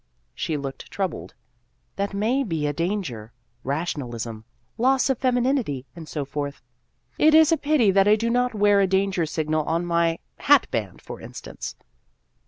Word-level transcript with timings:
She 0.33 0.57
looked 0.57 0.89
troubled." 0.89 1.35
That 1.97 2.11
may 2.11 2.41
be 2.43 2.65
a' 2.65 2.73
Danger' 2.87 3.31
rationalism, 3.73 4.45
loss 4.79 5.11
of 5.11 5.19
femininity, 5.19 5.85
and 5.95 6.09
so 6.09 6.25
forth." 6.25 6.59
"It 7.19 7.35
is 7.35 7.51
a 7.51 7.55
pity 7.57 7.91
that 7.91 8.07
I 8.07 8.15
do 8.15 8.31
not 8.31 8.55
wear 8.55 8.81
a 8.81 8.87
danger 8.87 9.27
signal 9.27 9.61
on 9.65 9.85
my 9.85 10.17
hatband, 10.39 11.03
for 11.03 11.21
instance." 11.21 11.75